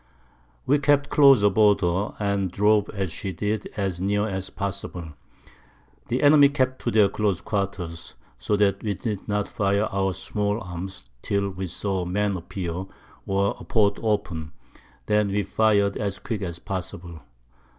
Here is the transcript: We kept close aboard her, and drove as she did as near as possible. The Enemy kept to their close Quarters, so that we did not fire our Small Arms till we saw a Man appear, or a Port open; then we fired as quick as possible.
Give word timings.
We 0.65 0.79
kept 0.79 1.11
close 1.11 1.43
aboard 1.43 1.81
her, 1.81 2.15
and 2.19 2.51
drove 2.51 2.89
as 2.91 3.11
she 3.13 3.31
did 3.31 3.69
as 3.77 4.01
near 4.01 4.27
as 4.27 4.49
possible. 4.49 5.09
The 6.07 6.23
Enemy 6.23 6.49
kept 6.49 6.81
to 6.81 6.89
their 6.89 7.07
close 7.07 7.39
Quarters, 7.39 8.15
so 8.39 8.55
that 8.55 8.81
we 8.81 8.95
did 8.95 9.27
not 9.27 9.47
fire 9.47 9.85
our 9.91 10.15
Small 10.15 10.59
Arms 10.59 11.03
till 11.21 11.51
we 11.51 11.67
saw 11.67 12.01
a 12.01 12.05
Man 12.07 12.35
appear, 12.35 12.87
or 13.27 13.55
a 13.59 13.63
Port 13.63 13.99
open; 14.01 14.53
then 15.05 15.27
we 15.27 15.43
fired 15.43 15.95
as 15.97 16.17
quick 16.17 16.41
as 16.41 16.57
possible. 16.57 17.21